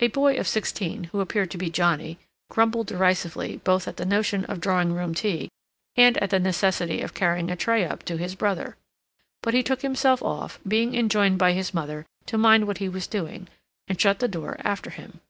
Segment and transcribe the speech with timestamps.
[0.00, 2.18] A boy of sixteen, who appeared to be Johnnie,
[2.50, 5.48] grumbled derisively both at the notion of drawing room tea
[5.96, 8.76] and at the necessity of carrying a tray up to his brother.
[9.40, 13.06] But he took himself off, being enjoined by his mother to mind what he was
[13.06, 13.48] doing,
[13.86, 15.22] and shut the door after him.